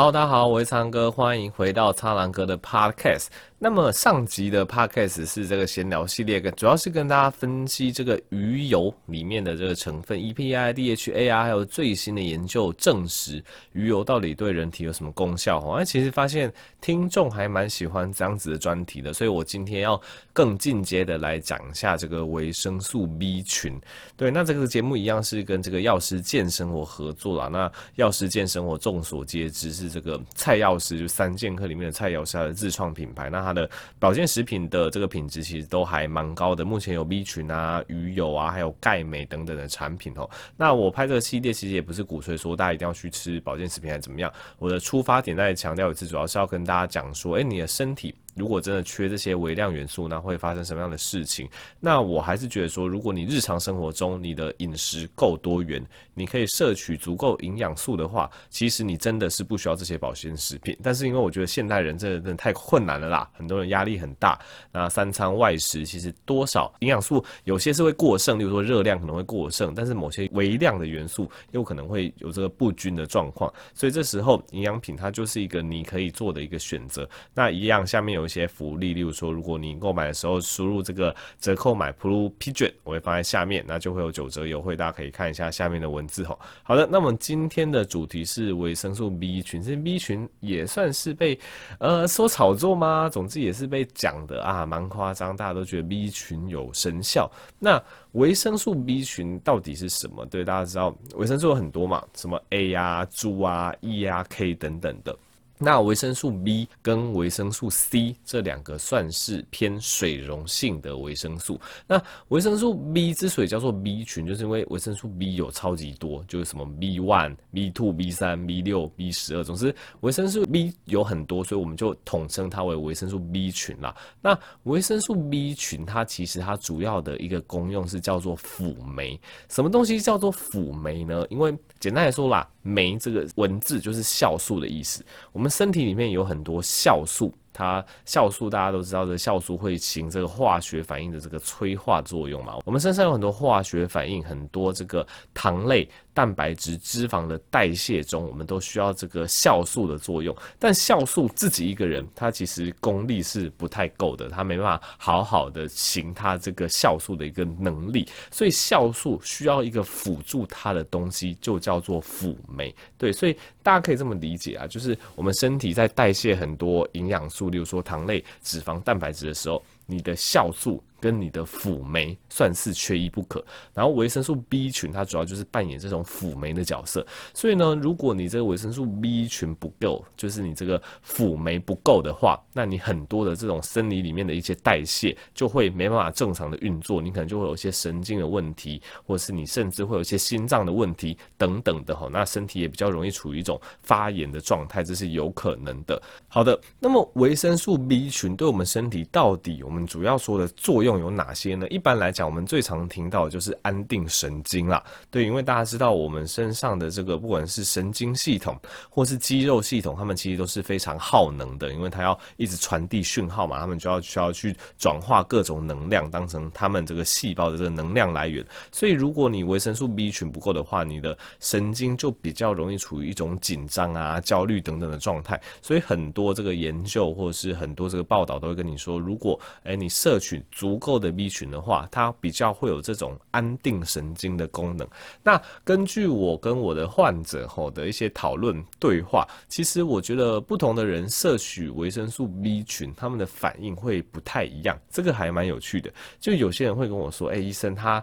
[0.00, 3.26] Hello，大家好，我是苍哥，欢迎回到苍狼哥的 Podcast。
[3.62, 15.58] 那么上集的 Podcast 是这个闲聊系列，跟主要是跟大家分析这个鱼油里面的这个成分 EPA、DHA 啊，还有最新的研究证实鱼油到底对人体有什么功效。
[15.60, 16.50] 哦，那其实发现
[16.80, 20.00] 听众还蛮喜欢这样子的专题的，所以我今天要
[20.32, 23.78] 更进阶的来讲一下这个维生素 B 群。
[24.16, 27.48] 对，那这个节目一样是跟这个药师健生活合作啦。
[27.48, 33.28] 那药师健生活众所皆知是这个蔡药师，就三剑客里面的蔡药师他的自创品牌。
[33.28, 33.68] 那它的
[33.98, 40.28] 保健食品的这个品质其实都还蛮高的，目前有 B 群啊、鱼油啊，还有钙镁等等的产品哦。
[40.56, 48.14] 那我拍这个系列其实也不是鼓吹说大家一定要去吃保健食品还是怎么样，我的出发点再强调一次，主要是要跟大家讲说，诶，你的身体。
[48.34, 51.48] 如果真的缺这些微量元素，那会发生什么样的事情？
[51.78, 55.84] 那我还是觉得说，如果你日常生活中你的饮食够多元，
[56.14, 60.76] 你可以摄取足够营养素的话，其实你真的是不需要这些保鲜食品。
[60.82, 64.38] 但是因为我觉得现代人真的真的太困难了啦，很多人压力很大，
[64.72, 77.08] 那三餐外食其实多少营养素有些是会过剩，例如说热量可能会过剩，但是某些微量的元素又可能会有这个不均的状况，所以这时候营养品它就是一个你可以做的一个选择。
[77.34, 78.19] 那一样下面有。
[78.20, 86.38] 有一些福利，例如说，如果你购买的时候输入这个折扣码 Blue Pigeon，我会放在下面，那就会有九折优惠，大家可以看一下下面的文字吼。
[86.62, 91.38] 好的，那么今天的主题是维生素 B 群，这 B 群也算是被
[91.78, 93.08] 呃说炒作吗？
[93.10, 97.30] 总之也是被讲的啊，蛮夸张，大家都觉得 B 群有神效。
[97.58, 100.26] 那维生素 B 群到底是什么？
[100.26, 105.16] 对，大家知道维生素有很多嘛，什么 A 啊、猪啊、E 啊、K 等等的。
[105.62, 111.60] 那维生素 B 跟维生素 C 这两个算是偏水溶性的维生素。
[111.86, 123.50] 那维生素 B 之所以叫做 B 群，就是因为维生素 B 有超级多，就是什么 B one、B two、B 三、B 六、B 十二，总之维生素 B 有很多，所以我们就统称它为维生素 B
[123.50, 123.94] 群啦。
[124.22, 129.20] 那维生素 B 群它其实它主要的一个功用是叫做辅酶。
[129.50, 131.26] 什么东西叫做辅酶呢？
[131.28, 132.48] 因为简单来说啦。
[132.62, 135.02] 酶这个文字就是酵素的意思。
[135.32, 142.56] 我们身体里面有很多酵素，它酵素大家都知道，这酵素会行这个化学反应的这个催化作用嘛。
[142.64, 145.86] 我们身上有很多化学反应，很多这个糖类。
[146.12, 150.36] 蛋白质、脂肪的代谢中，我们都需要这个酵素的作用。
[150.58, 158.06] 但酵素自己一个人，它其实功力是不太够的，它没办法好好的行它这个酵素的一个能力。
[158.30, 162.74] 所以酵素需要一个辅助它的东西，就叫做辅酶。
[162.98, 170.82] 对，所以大家可以这么理解啊，就是我们身体在代谢很多营养素，例如说糖类、脂肪、蛋白质的时候，你的酵素。
[171.00, 173.44] 跟你的辅酶算是缺一不可，
[173.74, 196.00] 然后维生素 B 群它主要就是扮演这种辅酶的角色，所以呢，如果你这个维生素 B 群不够，就是你这个辅酶不够的话，那你很多的这种生理里面的一些代谢就会没办法正常的运作，你可能就会有一些神经的问题，或者是你甚至会有一些心脏的问题等等的哈，那身体也比较容易处于一种发炎的状态，这是有可能的。
[196.28, 201.68] 好的，那么维生素 B 群对我们身体到底我们主要说的作用有哪些呢？
[201.68, 204.82] 一般来讲，我们最常听到的就是安定神经啦。
[205.10, 208.58] 对，因为大家知道我们身上的这个不管是神经系统
[208.88, 218.44] 或是肌肉系统，它们其实都是非常耗能的，因为它要一直传递讯号嘛，它们就要需要去转化各种能量，当成它们这个细胞的这个能量来源。
[218.72, 225.40] 所以，如果你维生素 B 群不够的话，你的神经就比较容易处于一种紧张啊、焦虑等等的状态。
[225.60, 234.88] 所以，很多这个研究或者是很多这个报道都会跟你说，如果诶你摄取足够的 B 群的话，它比较会有这种安定神经的功能。
[235.22, 244.76] 那根据我跟我的患者吼的一些讨论对话，其实我觉得不同的人摄取维生素 B 群，他们的反应会不太一样。
[244.90, 245.92] 这个还蛮有趣的。
[246.18, 248.02] 就有些人会跟我说：“哎，医生，他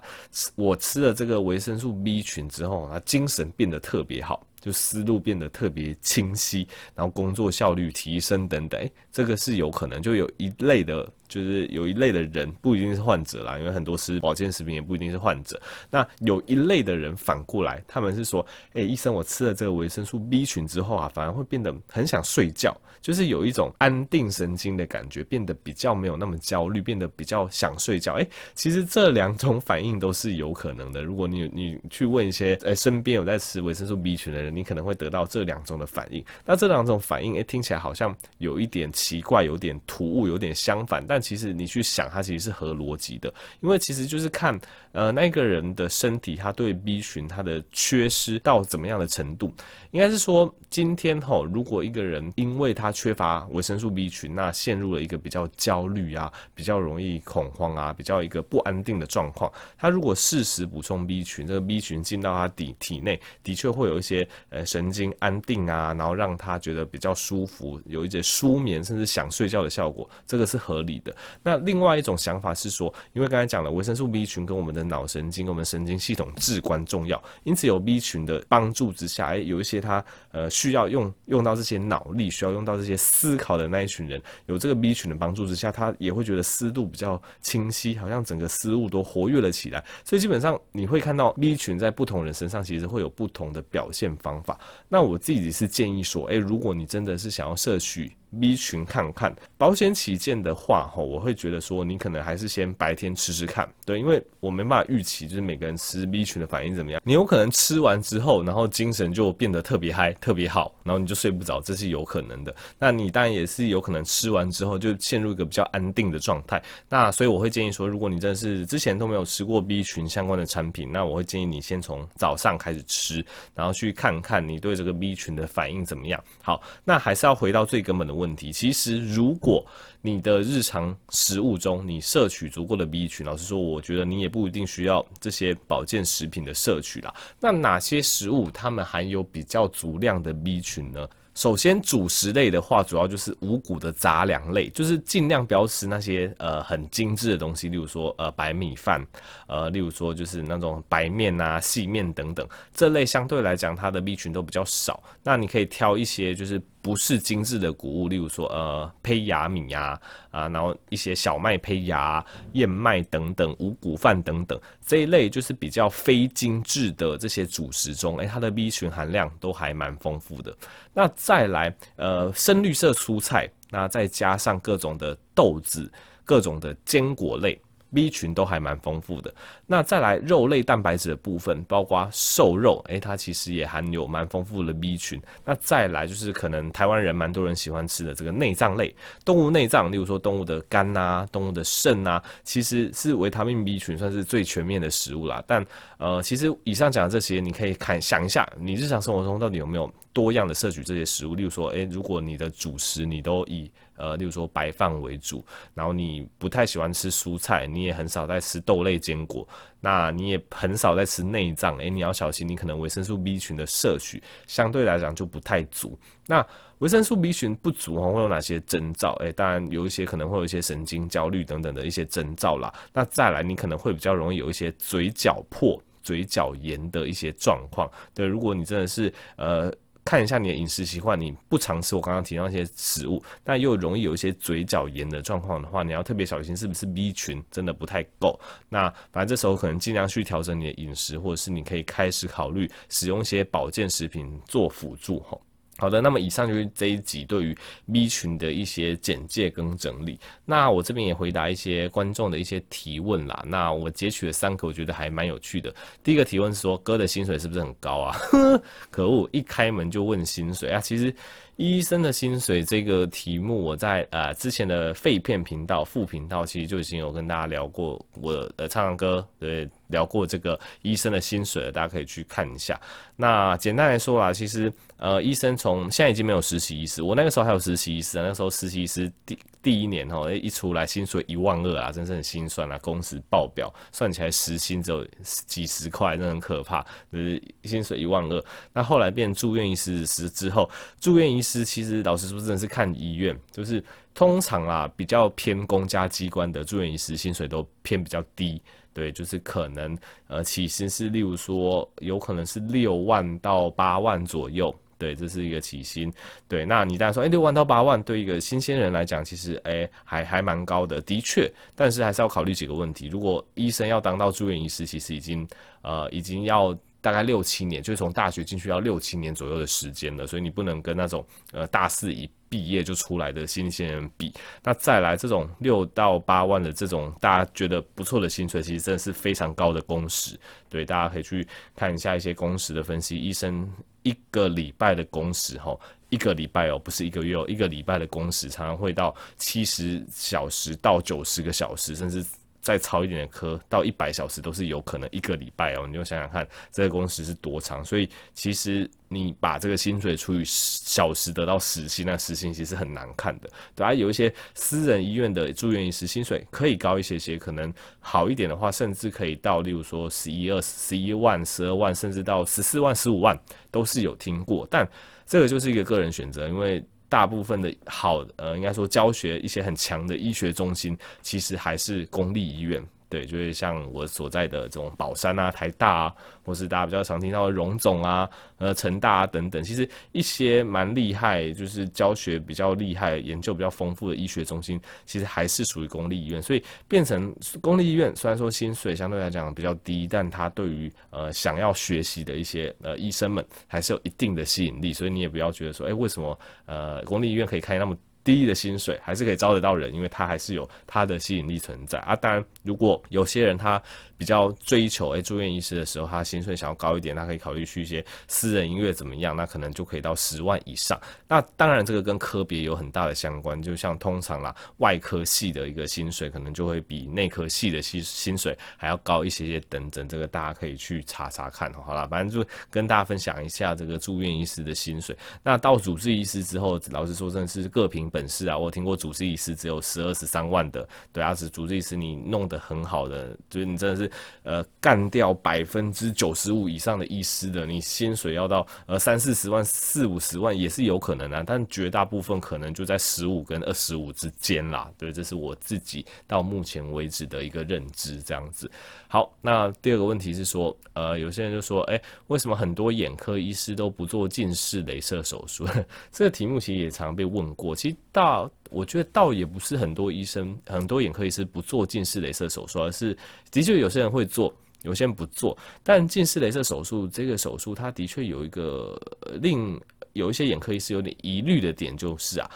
[0.55, 10.01] 我吃了这个维生素 B 群之后，他精神变得特别好。”就思路变得特别清晰，然后工作效率提升等等，诶，这个是有可能。
[10.01, 15.57] 就有一类的，就是有一类的人不一定是患者啦，因为很多吃保健食品也不一定是患者。
[15.89, 28.15] 那有一类的人反过来，他们是说，诶，医生，我吃了这个维生素 B 群之后啊，反而会变得很想睡觉，就是有一种安定神经的感觉，变得比较没有那么焦虑，变得比较想睡觉。
[28.15, 31.01] 诶，其实这两种反应都是有可能的。
[31.01, 34.56] 如果你你去问一些诶身边有在吃维生素 B 群的人。
[34.57, 36.23] 你可能会得到这两种的反应。
[36.43, 41.05] 那这两种反应，诶，听起来好像有一点奇怪，有点突兀，有点相反。
[41.05, 44.59] 但其实你去想，它其实是合逻辑的，因为其实就是看
[44.91, 49.53] 呃那个人的身体，他对 B 群他的缺失到怎么样的程度。
[49.91, 59.51] 应该是说，今天吼，如果一个人因为他缺乏维生素 B 群，那陷入了一个比较焦虑啊，比较容易恐慌啊，比较一个不安定的状况。
[59.77, 71.15] 他如果适时补充 B 群，这个 B 群进到他底体内，的确会有一些呃神经安定啊，然后让他觉得比较舒服，有一些舒眠甚至想睡觉的效果，这个是合理的。
[71.43, 89.83] 那另外一种想法是说，因为刚才讲了维生素 B 群跟我们的脑神经、跟我们神经系统至关重要，因此有 B 群的帮助之下，哎，有一些他呃需要用用到这些脑力，需要用到这些思考的那一群人，有这个 B 群的帮助之下，他也会觉得思路比较清晰，好像整个思路都活跃了起来。
[90.03, 94.59] 所以基本上你会看到 B 群在不同人身上其实会有不同的表现方法。
[94.89, 98.11] 那我自己是建议说，哎，如果你真的是想要摄取。
[98.39, 107.01] B 群看看，保险起见的话，吼，我会觉得说，你可能还是先白天吃吃看，对，因为我没办法预期，就是每个人吃 B 群的反应怎么样。
[107.03, 112.55] 你有可能吃完之后，然后精神就变得特别嗨，特别好，然后你就睡不着，这是有可能的。
[112.77, 116.61] 那你当然也是有可能吃完之后就陷入一个比较安定的状态。
[116.89, 123.25] 那所以我会建议说，如果你真的是之前都没有吃过 B 群相关的产品，那我会建议你先从早上开始吃，
[123.55, 126.23] 然后去看看你对这个 B 群的反应怎么样。
[126.41, 129.65] 好，那还是要回到最根本的问问题，其实，如果
[130.01, 137.13] 你的日常食物中你摄取足够的 B 群，老实说，我觉得你也不一定需要这些保健食品的摄取啦。
[137.39, 141.07] 那哪些食物它们含有比较足量的 B 群呢？
[141.33, 149.05] 首先，主食类的话，主要就是五谷的杂粮类，就是尽量不要吃那些呃很精致的东西，例如说呃白米饭，
[149.47, 155.01] 呃例如说就是那种白面啊、细面等等，这类相对来讲它的 B 群都比较少。
[155.23, 156.61] 那你可以挑一些就是。
[156.81, 159.99] 不是精致的谷物，例如说呃胚芽米呀
[160.31, 170.55] 啊，啊，然后一些小麦胚芽、燕麦等等，五谷饭等等这一类，就是比较非精致的这些主食中，哎，它的 B 群含量都还蛮丰富的。
[170.93, 175.91] 那再来呃深绿色蔬菜，那再加上各种的豆子、
[176.23, 177.59] 各种的坚果类。
[177.93, 179.33] B 群都还蛮丰富的，
[179.65, 185.21] 那再来肉类蛋白质的部分，包括瘦肉，诶、它其实也含有蛮丰富的 B 群。
[185.45, 188.93] 那再来就是可能台湾人蛮多人喜欢吃的这个内脏类
[189.23, 195.43] 动物内脏，例如说动物的肝啊、动物的肾啊，其实是维他命 B 群算是最全面的食物啦。
[195.47, 195.65] 但
[195.97, 201.35] 呃，其实以上讲的这些，你可以看想一下，你日常生活中到底有没有多样的摄取这些食物？
[201.35, 209.47] 例如说，诶、如果你的主食你都以呃，例如说白饭为主，然后你不太喜欢吃蔬菜，你也很少在吃豆类坚果，
[209.79, 215.97] 那你也很少在吃内脏，诶，你要小心，你可能维生素 B 群的摄取相对来讲就不太足。
[216.25, 216.45] 那
[216.79, 219.13] 维生素 B 群不足哦，会有哪些征兆？
[219.21, 222.73] 诶，当然有一些可能会有一些神经焦虑等等的一些征兆啦。
[222.93, 227.89] 那再来，你可能会比较容易有一些嘴角破、嘴角炎的一些状况。
[228.13, 229.73] 对，如果你真的是呃。
[230.07, 238.39] 看一下你的饮食习惯，你不常吃我刚刚提到那些食物，但又容易有一些嘴角炎的状况的话，你要特别小心是不是 B 群真的不太够。
[238.69, 245.41] 那反正这时候可能尽量去调整你的饮食，或者是你可以开始考虑使用一些保健食品做辅助吼。
[245.77, 247.57] 好的，那么以上就是这一集对于
[247.91, 250.19] B 群的一些简介跟整理。
[250.43, 253.43] 那我这边也回答一些观众的一些提问啦。
[253.47, 255.73] 那我截取了三个，我觉得还蛮有趣的。
[256.03, 258.17] 第一个提问是说，哥的薪水是不是很高啊？
[258.89, 260.79] 可恶，一开门就问薪水啊！
[260.81, 261.13] 其实。
[261.57, 272.79] 医生的薪水这个题目，我在呃之前的废片频道副频道其实就已经有跟大家聊过，我呃唱唱歌对聊过这个医生的薪水，大家可以去看一下。
[273.15, 286.81] 那简单来说啊，其实呃医生从现在已经没有实习医师，我那个时候还有实习医师啊，那时候实习医师第第一年哦，一出来薪水一万二啊，真是很心酸啊，工时爆表，算起来时薪只有几十块，真很可怕，
[287.11, 288.41] 就是薪水一万二。
[288.71, 290.69] 那后来变住院医师时之后，
[291.01, 293.83] 住院医师其实老实说真的是看医院，就是
[294.13, 298.61] 通常啊比较偏公家机关的住院医师薪水都偏比较低，
[298.93, 299.97] 对，就是可能
[300.27, 304.73] 呃起薪是例如说有可能是六万到八万左右。
[304.97, 306.11] 对，这是一个起薪。
[306.47, 311.51] 对，那你当然说，哎，六万到八万，对一个新鲜人来讲，其实哎，还还蛮高的，的确。
[311.75, 313.07] 但是还是要考虑几个问题。
[313.07, 315.47] 如果医生要当到住院医师，其实已经
[315.81, 324.33] 呃，已经要大概六七年，就是从大学进去要六七年左右的时间了，所以你不能跟那种呃大四一毕业就出来的新鲜人比。
[324.63, 330.37] 那再来这种六到八万的这种大家觉得不错的薪水，其实真的是非常高的工时。
[330.69, 333.17] 对，大家可以去看一下一些工时的分析。
[333.17, 333.69] 医生
[334.07, 335.77] 一个礼拜的工时，哈，
[336.09, 342.25] 一个礼拜哦，不是一个月哦，一个礼拜的工时常常会到七十小时到九十个小时，甚至。
[342.67, 347.81] 再超一点的科到一百小时都是有可能，一个礼拜哦，你就想想看这个工时是多长。
[347.85, 353.49] 所以其实你把这个薪水除以小时得到时薪，那时薪其实很难看的。
[353.73, 363.39] 对啊，有一些私人医院的住院医师薪水可以高一些些，可能好一点的话，甚至可以到例如说十一二十一万、十二万，甚至到十四万、十五万
[363.71, 364.67] 都是有听过。
[364.69, 364.85] 但
[365.25, 366.83] 这个就是一个个人选择，因为。
[367.09, 372.85] 大部分的好，呃，应该说教学一些很强的医学中心，其实还是公立医院。
[373.09, 386.41] 对，就是像我所在的这种宝山啊、台大啊，或是大家比较常听到的荣总啊、呃、成大啊等等，其实一些蛮厉害，就是教学比较厉害、研究比较丰富的医学中心，其实还是属于公立医院。
[386.41, 394.91] 所以变成公立医院，虽然说薪水相对来讲比较低，但它对于呃想要学习的一些呃医生们，还是有一定的吸引力。
[394.91, 397.95] 所以你也不要觉得说，哎，为什么呃公立医院可以开那么
[398.27, 402.13] 低的薪水还是可以招得到人，因为他还是有他的吸引力存在啊。
[402.13, 403.81] 当然，如果有些人他
[404.17, 409.33] 比较追求诶、住院医师的时候，他薪水想要高一点，他可以考虑去一些私人医院怎么样？
[409.33, 410.99] 那可能就可以到十万以上。
[411.25, 413.61] 那当然，这个跟科别有很大的相关。
[413.61, 420.05] 就像通常啦，外科系的一个薪水可能就会比内科系的薪薪水还要高一些些等等。
[420.09, 421.71] 这个大家可以去查查看。
[421.73, 425.15] 好啦，反正就跟大家分享一下这个住院医师的薪水。
[425.43, 428.57] 那到主治医师之后，老实说真的是各凭本事啊。
[428.57, 444.89] 我听过主治医师只有十二十三万的，对啊，是主治医师你弄得很好的，就是你真的是呃干掉百分之九十五以上的医师的，你薪水要到呃三四十万、四五十万也是有可能啊，但绝大部分可能就在十五跟二十五之间啦。
[444.97, 448.69] 对，这是我自己到目前为止的一个认知，这样子。
[449.07, 455.65] 好，那第二个问题是说，呃，有些人就说，哎、为什么很多眼科医师都不做近视雷射手术？
[456.11, 457.75] 这个题目其实也常被问过。
[457.75, 463.17] 其实倒我觉得倒也不是很多医生、很多眼科医师不做近视雷射手术，而是
[463.51, 465.57] 的确有些人会做，有些人不做。
[465.83, 468.99] 但近视雷射手术这个手术，它的确有一个
[469.41, 469.79] 令
[470.13, 472.49] 有一些眼科医师有点疑虑的点，就是啊。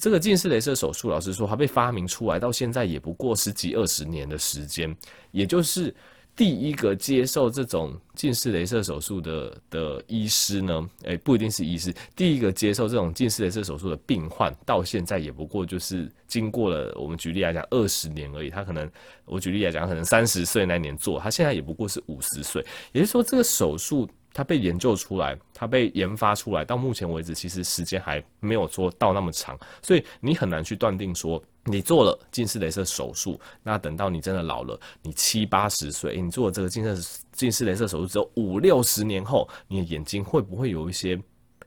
[0.00, 4.94] 这个近视雷射手术，老实说，它被发明出来到现在也不过十几二十年的时间，
[5.30, 5.94] 也就是
[6.36, 18.50] 第一个接受这种近视雷射手术的的医师呢，诶，不一定是医师，第一个接受这种近视雷射手术的病患，到现在也不过就是经过了我们举例来讲二十年而已。
[18.50, 18.90] 他可能
[19.24, 24.08] 我举例来讲，可能三十岁那年做，他现在也不过是五十岁，也就是说这个手术。
[24.34, 41.16] 它被研究出来，它被研发出来，到目前为止，其实时间还没有说到那么长，所以你很难去断定说，你做了近视雷射手术，那等到你真的老了，你七八十岁，你做了这个近视近视雷射手术之后，五六十年后，你的眼睛会不会有一些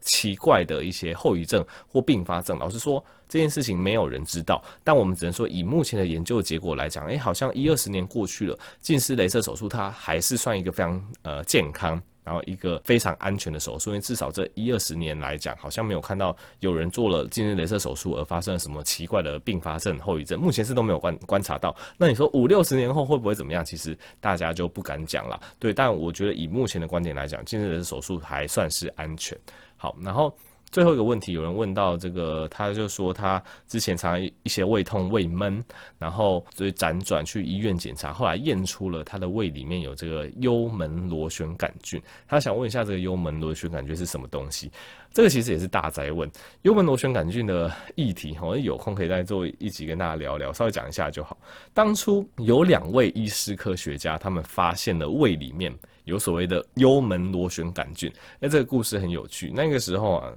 [0.01, 2.59] 奇怪的一些后遗症或并发症？
[2.59, 12.01] 老实说，这件事情没有人知道，但我们只能说，以目前的研究结果来讲，诶，好像一二十年过去了，近视雷射手术它还是算一个非常呃健康。
[12.27, 21.73] 然后一个非常安全的手术，因为至少这一二十年来讲，好像没有看到有人做了近视雷射手术而发生了什么奇怪的并发症、后遗症，目前是都没有观观察到。
[21.97, 23.63] 那你说五六十年后会不会怎么样？
[23.63, 25.39] 其实大家就不敢讲了。
[25.57, 29.37] 对，但我觉得以目前的观点来讲，近视雷射手术还算是安全。
[29.77, 30.37] 好，然后。
[30.71, 35.63] 最后一个问题，有人问到这个，他就说他之前常一些胃痛、胃闷，
[35.97, 42.01] 然后所以辗转去医院检查，后来验出了他的胃里面有这个幽门螺旋杆菌。
[42.27, 44.71] 他想问一下，这个幽门螺旋杆菌是什么东西？
[45.17, 46.31] 这个其实也是大哉问。
[46.61, 51.35] 幽门螺旋杆菌的议题，我有空可以再做一集跟大家聊聊，稍微讲一下就好。
[51.73, 55.75] 当初有两位医师科学家，他们发现了胃里面。
[56.03, 58.09] 有所谓的幽门螺旋杆菌，
[58.39, 59.51] 那这个故事很有趣。
[59.53, 60.31] 那个时候啊，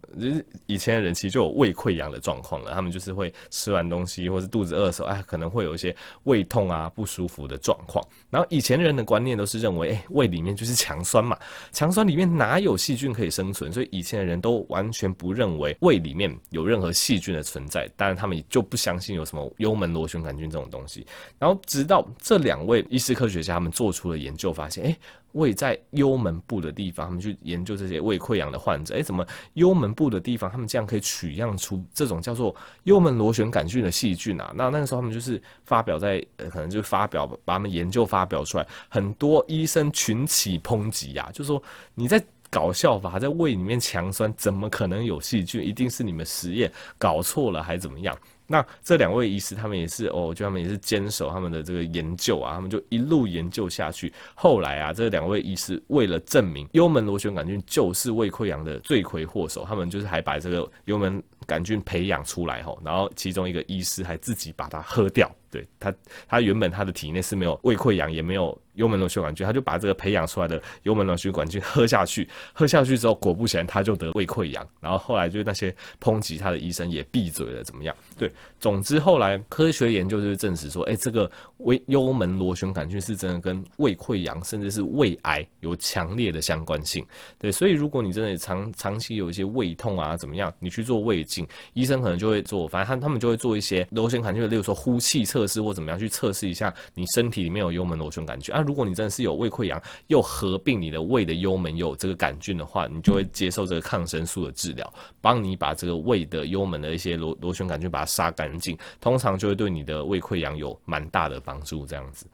[0.67, 5.95] 以前的人其实就有胃溃疡的状况了，他们就是会吃完东西或是肚子饿的时候，哎，可能会有一些
[6.25, 8.05] 胃痛啊、不舒服的状况。
[8.31, 11.39] 然后以前人的观念都是认为，哎，胃里面就是强酸嘛，
[11.71, 13.73] 强酸里面哪有细菌可以生存？
[13.73, 21.07] 所以以前的人都完全不认为胃里面有任何细菌的存在，当然他们也就不相信有什么幽门螺旋杆菌这种东西。
[21.39, 24.97] 然后直到这两位医师科学家他们做出了研究，发现，哎。
[25.33, 34.53] 胃在幽门部的地方，他们去研究这些胃溃疡的患者，诶，怎么幽门部的地方他们这样可以取样出这种叫做幽门螺旋杆菌的细菌啊？
[34.57, 41.63] 那那个时候他们就是发表在呃，可能就发表把他们研究发表出来，很多医生群起抨击呀，就说
[41.95, 42.21] 你在。
[42.51, 45.65] 搞笑吧，在胃里面强酸，怎么可能有细菌？
[45.65, 48.17] 一定是你们实验搞错了，还怎么样？
[48.47, 54.13] 那这两位医师，他们也是哦，就他们也是坚守他们的这个研究啊，他们就一路研究下去。
[54.35, 65.31] 后来啊，这两位医师为了证明幽门螺旋杆菌就是胃溃疡的罪魁祸首，他们就是还把这个幽门杆菌培养出来吼，然后其中一个医师还自己把它喝掉。
[65.51, 65.93] 对他，
[66.29, 74.65] 他原本他的体内是没有胃溃疡，也没有幽门螺旋杆菌，他就把这个培养出来的幽门螺旋杆菌喝下去，喝下去之后，果不其然，他就得胃溃疡。
[74.81, 77.93] 然后后来就那些抨击他的医生也闭嘴了，怎么样？
[78.17, 78.31] 对，
[78.61, 81.29] 总之后来科学研究就是证实说，哎，这个
[81.59, 87.05] 胃幽门螺旋杆菌是真的跟胃溃疡甚至是胃癌有强烈的相关性。
[87.41, 90.53] 对，所以如果你真的长长期有一些胃痛啊，怎么样？
[90.61, 95.40] 你去做胃镜，医生可能就会做，反正他他们就会做一些螺旋杆菌，例如说呼气测。
[95.41, 98.61] 测试或怎么样去测试一下你身体里面有幽门螺旋杆菌啊？
[98.61, 104.93] 如果你真的是有胃溃疡，又合并你的胃的幽门有这个杆菌的话，你就会接受这个抗生素的治疗，
[105.23, 111.87] 帮你把这个胃的幽门的一些螺螺旋杆菌把它杀干净，通常就会对你的胃溃疡有蛮大的帮助。
[111.87, 112.27] 这样子，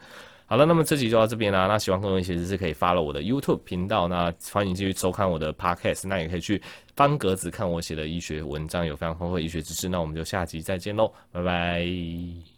[0.47, 1.67] 好了，那么这集就到这边啦。
[1.67, 6.61] 那喜欢更多一些知识，可以 follow 我的 YouTube 频道，那欢迎继续收看我的 Podcast，那也可以去
[6.95, 9.89] 方格子看我写的医学文章，有非常丰富的医学知识。
[9.89, 12.56] 那我们就下集再见喽，拜拜。